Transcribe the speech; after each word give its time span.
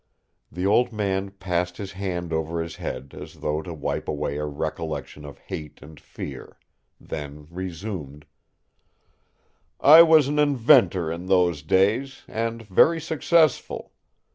The 0.51 0.65
old 0.65 0.91
man 0.91 1.29
passed 1.29 1.77
his 1.77 1.91
hand 1.91 2.33
over 2.33 2.59
his 2.59 2.77
head 2.77 3.13
as 3.15 3.35
though 3.35 3.61
to 3.61 3.71
wipe 3.71 4.07
away 4.07 4.37
a 4.37 4.45
recollection 4.47 5.23
of 5.25 5.37
hate 5.37 5.79
and 5.79 5.99
fear, 5.99 6.57
then 6.99 7.45
resumed: 7.51 8.25
"I 9.79 10.01
was 10.01 10.27
an 10.27 10.39
inventor 10.39 11.11
in 11.11 11.27
those 11.27 11.61
days, 11.61 12.23
and 12.27 12.63
very 12.63 12.99
successful. 12.99 13.91